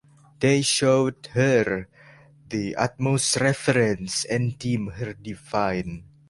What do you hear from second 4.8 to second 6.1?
her divine.